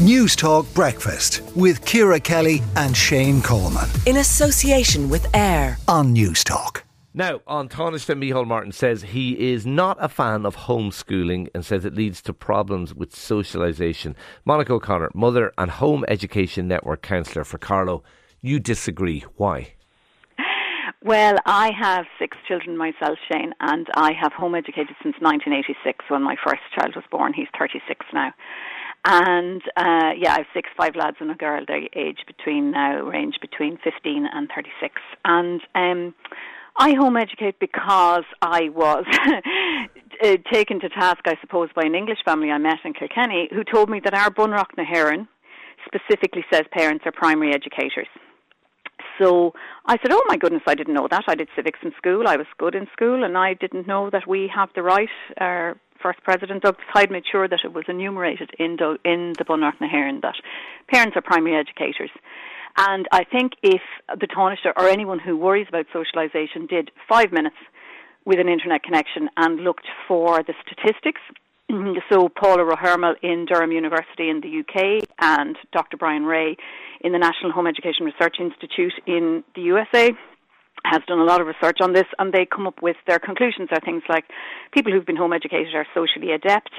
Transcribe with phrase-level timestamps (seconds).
[0.00, 3.86] Newstalk Breakfast with Ciara Kelly and Shane Coleman.
[4.06, 6.84] In association with AIR on Newstalk.
[7.12, 11.84] Now, on Taoiseach Micheál Martin says he is not a fan of homeschooling and says
[11.84, 14.14] it leads to problems with socialisation.
[14.46, 18.02] Monica O'Connor, mother and home education network counsellor for Carlow,
[18.40, 19.26] you disagree.
[19.36, 19.74] Why?
[21.02, 26.22] Well, I have six children myself, Shane, and I have home educated since 1986 when
[26.22, 27.34] my first child was born.
[27.34, 28.32] He's 36 now.
[29.04, 31.64] And uh, yeah, I have six, five lads and a girl.
[31.66, 34.94] They age between now range between 15 and 36.
[35.24, 36.14] And um,
[36.76, 39.04] I home educate because I was
[40.22, 43.64] uh, taken to task, I suppose, by an English family I met in Kilkenny who
[43.64, 45.28] told me that our Bunreacht na hÉireann
[45.86, 48.08] specifically says parents are primary educators.
[49.18, 49.54] So
[49.86, 51.24] I said, Oh my goodness, I didn't know that.
[51.26, 52.28] I did civics in school.
[52.28, 55.76] I was good in school, and I didn't know that we have the right, our
[56.02, 59.72] first president Doug Hyde made sure that it was enumerated in the, in the na
[59.82, 60.36] hÉireann that
[60.92, 62.10] parents are primary educators.
[62.76, 67.56] And I think if the Taoiseach or anyone who worries about socialisation did five minutes
[68.24, 71.20] with an internet connection and looked for the statistics
[72.10, 75.96] so Paula Rothermel in Durham University in the UK and Dr.
[75.96, 76.56] Brian Ray
[77.00, 80.10] in the National Home Education Research Institute in the USA
[80.84, 83.68] has done a lot of research on this and they come up with their conclusions
[83.72, 84.24] are things like
[84.72, 86.70] people who've been home educated are socially adept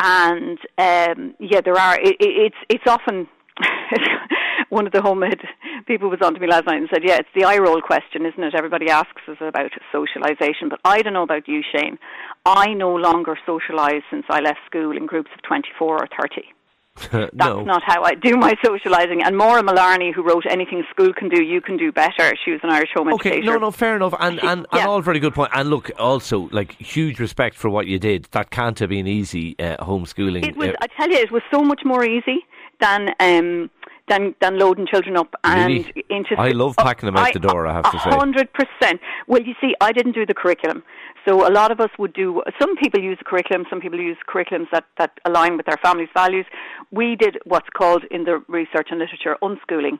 [0.00, 3.28] and um, yeah there are it, it's it's often
[4.68, 5.40] one of the home ed
[5.86, 8.26] people was on to me last night and said, "Yeah, it's the eye roll question,
[8.26, 8.54] isn't it?
[8.54, 11.98] Everybody asks us about socialisation, but I don't know about you, Shane.
[12.44, 16.46] I no longer socialise since I left school in groups of twenty-four or thirty.
[17.12, 17.62] That's no.
[17.62, 19.20] not how I do my socialising.
[19.24, 22.60] And Máire Mullarney, who wrote Anything School Can Do, You Can Do Better, she was
[22.62, 23.50] an Irish home Okay, educator.
[23.50, 24.80] Okay, no, no, fair enough, and She- and, yeah.
[24.80, 25.50] and all very good point.
[25.54, 28.28] And look, also like huge respect for what you did.
[28.30, 30.46] That can't have been easy uh, homeschooling.
[30.46, 32.46] It was, uh, I tell you, it was so much more easy
[32.80, 33.70] than um,
[34.08, 36.04] than than loading children up and Really?
[36.10, 36.36] into.
[36.38, 38.10] I love packing them out the door, I have to say.
[38.10, 39.00] Hundred percent.
[39.26, 40.84] Well, you see, I didn't do the curriculum,
[41.26, 42.42] so a lot of us would do.
[42.60, 43.66] Some people use the curriculum.
[43.70, 46.46] Some people use curriculums that that align with their family's values.
[46.90, 49.98] We did what's called in the research and literature unschooling.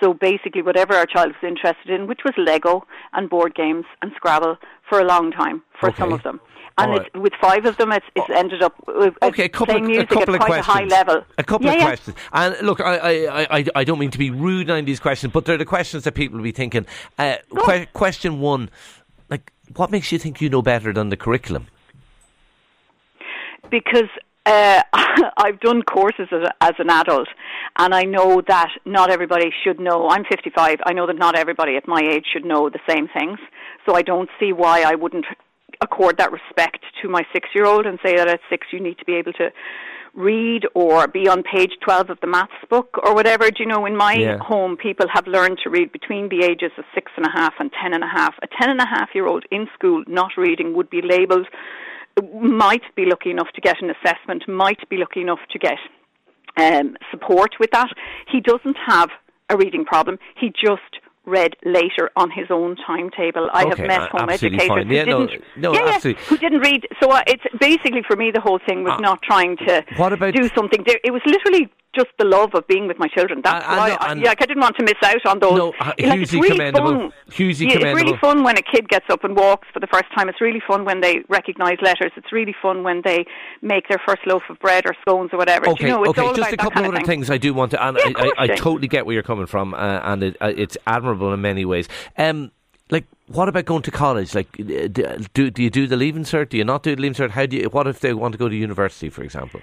[0.00, 4.12] So basically, whatever our child was interested in, which was Lego and board games and
[4.16, 4.56] Scrabble,
[4.88, 6.40] for a long time for some of them.
[6.78, 9.66] And All it's, with five of them, it's, it's ended up with Okay, a couple,
[9.66, 10.92] playing of, music a couple at of quite questions.
[10.92, 11.24] a high level.
[11.38, 11.86] A couple yeah, of yeah.
[11.86, 12.16] questions.
[12.34, 15.46] And look, I, I, I, I don't mean to be rude on these questions, but
[15.46, 16.84] they're the questions that people will be thinking.
[17.16, 18.68] Uh, que- question one,
[19.74, 21.66] what makes you think you know better than the curriculum?
[23.70, 24.08] because
[24.44, 24.82] uh,
[25.36, 27.28] I've done courses as, a, as an adult,
[27.78, 30.08] and I know that not everybody should know.
[30.08, 30.78] I'm 55.
[30.84, 33.38] I know that not everybody at my age should know the same things.
[33.86, 35.26] So I don't see why I wouldn't
[35.80, 39.14] accord that respect to my six-year-old and say that at six you need to be
[39.14, 39.50] able to
[40.16, 43.50] read or be on page 12 of the maths book or whatever.
[43.50, 44.38] Do you know, in my Yeah.
[44.38, 47.70] home, people have learned to read between the ages of six and a half and
[47.72, 48.34] ten and a half.
[48.42, 51.46] A ten and a half year old in school not reading would be labelled
[52.40, 55.78] might be lucky enough to get an assessment, might be lucky enough to get
[56.56, 57.88] um, support with that.
[58.30, 59.10] He doesn't have
[59.50, 60.18] a reading problem.
[60.34, 63.48] He just read later on his own timetable.
[63.52, 64.86] I Okay, have met uh, home educators fine.
[64.86, 66.86] who Yeah, didn't, no, yeah, yeah, who didn't read.
[67.02, 70.12] So uh, it's basically for me the whole thing was Uh, not trying to what
[70.12, 70.82] about- do something.
[70.86, 73.40] It was literally just the love of being with my children.
[73.42, 73.96] That's why.
[73.98, 75.56] I, yeah, I didn't want to miss out on those.
[75.56, 77.10] No, uh, Like, it's really commendable.
[77.10, 77.12] Fun.
[77.32, 80.06] Hugely yeah, It's really fun when a kid gets up and walks for the first
[80.14, 80.28] time.
[80.28, 82.12] It's really fun when they recognise letters.
[82.16, 83.24] It's really fun when they
[83.62, 85.68] make their first loaf of bread or scones or whatever.
[85.70, 86.32] Okay, you know, okay.
[86.34, 87.06] Just a couple of other thing.
[87.06, 89.46] things I do want to, and Yeah, I, I, I totally get where you're coming
[89.46, 91.88] from, uh, and it, uh, it's admirable in many ways.
[92.18, 92.52] Um,
[92.90, 94.34] like, what about going to college?
[94.34, 96.50] Like, do do you do the leaving cert?
[96.50, 97.30] Do you not do the leaving cert?
[97.30, 97.68] How do you?
[97.68, 99.60] What if they want to go to university, for example?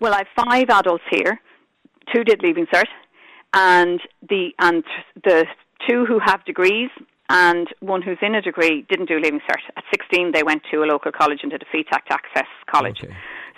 [0.00, 1.40] Well, I have five adults here.
[2.12, 2.86] Two did leaving cert,
[3.52, 4.84] and the and
[5.22, 5.46] the
[5.88, 6.90] two who have degrees
[7.30, 9.60] and one who's in a degree didn't do leaving cert.
[9.76, 13.02] At 16, they went to a local college and did a FETAC Access college.
[13.02, 13.14] Okay.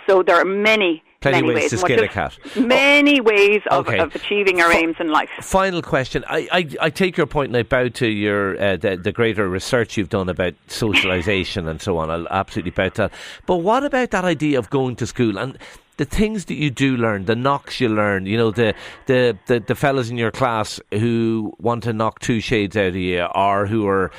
[0.09, 1.71] So there are many, Plenty many ways ways.
[1.71, 2.39] to skin a cat.
[2.57, 3.99] Many ways of, Okay.
[3.99, 5.29] of achieving our Fi- aims in life.
[5.41, 6.25] Final question.
[6.29, 9.49] I, I, I take your point and I bow to your uh, the, the greater
[9.49, 12.09] research you've done about socialisation and so on.
[12.11, 13.13] I'll absolutely bow to that.
[13.47, 15.59] But what about that idea of going to school and
[15.97, 18.75] the things that you do learn, the knocks you learn, you know, the,
[19.07, 22.97] the, the, the fellas in your class who want to knock two shades out of
[22.97, 24.11] you or who are,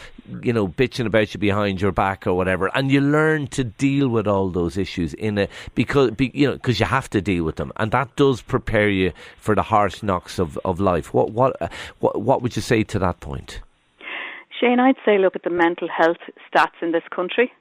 [0.42, 2.72] you know, bitching about you behind your back or whatever.
[2.76, 6.54] And you learn to deal with all those issues in a, because, be, you know,
[6.54, 7.72] because you have to deal with them.
[7.78, 11.14] And that does prepare you for the harsh knocks of, of life.
[11.14, 11.70] What, what, uh,
[12.00, 13.62] what, what would you say to that point?
[14.60, 16.18] Shane, I'd say look at the mental health
[16.52, 17.52] stats in this country.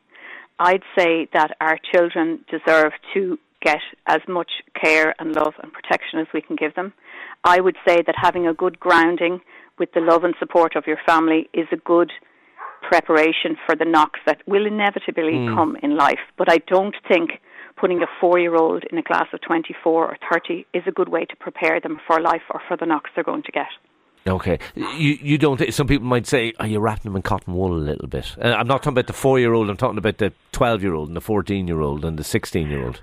[0.58, 4.50] I'd say that our children deserve to get as much
[4.80, 6.92] care and love and protection as we can give them.
[7.44, 9.40] I would say that having a good grounding
[9.78, 12.12] with the love and support of your family is a good
[12.82, 15.54] preparation for the knocks that will inevitably mm.
[15.54, 16.20] come in life.
[16.36, 17.30] But I don't think
[17.76, 21.08] putting a four year old in a class of 24 or 30 is a good
[21.08, 23.68] way to prepare them for life or for the knocks they're going to get.
[24.26, 25.72] Okay, you you don't.
[25.72, 28.56] Some people might say, "Are you wrapping them in cotton wool a little bit?" Uh,
[28.58, 29.70] I'm not talking about the four year old.
[29.70, 32.68] I'm talking about the twelve year old and the fourteen year old and the sixteen
[32.68, 33.02] year old.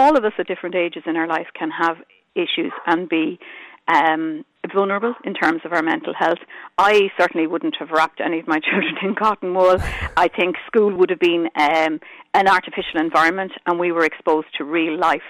[0.00, 1.98] All of us at different ages in our life can have
[2.34, 3.38] issues and be
[3.86, 6.38] um, vulnerable in terms of our mental health.
[6.78, 9.76] I certainly wouldn't have wrapped any of my children in cotton wool.
[10.16, 12.00] I think school would have been um,
[12.32, 15.20] an artificial environment and we were exposed to real life.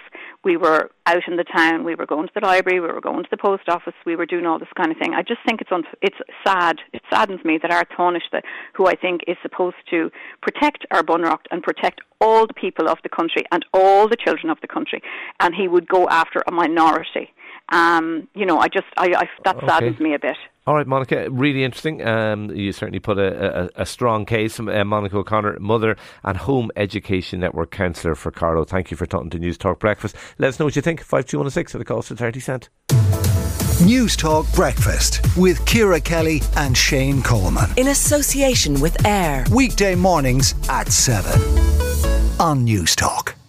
[0.43, 3.25] We were out in the town, we were going to the library, we were going
[3.25, 5.13] to the post office, we were doing all this kind of thing.
[5.13, 6.17] I just think it's un- it's
[6.47, 6.79] sad.
[6.95, 8.43] It saddens me that our Taoiseach,
[8.75, 10.11] who I think is supposed to
[10.41, 14.51] protect our Bunreacht and protect all the people of the country and all the children
[14.51, 15.03] of the country,
[15.41, 17.35] and he would go after a minority
[17.70, 19.67] um, you know, I just I, I that okay.
[19.67, 20.37] saddens me a bit.
[20.67, 22.06] All right, Monica, really interesting.
[22.06, 24.61] Um, you certainly put a, a, a strong case.
[24.61, 28.64] Uh, Monica O'Connor, mother and home education network counsellor for Carlow.
[28.64, 30.17] Thank you for talking to Newstalk Breakfast.
[30.38, 31.02] Let us know what you think.
[31.02, 32.69] Five two one six at the cost of thirty cent.
[33.81, 40.93] Newstalk Breakfast with Ciara Kelly and Shane Coleman in association with AIR weekday mornings at
[40.93, 41.40] seven
[42.38, 43.40] on Newstalk.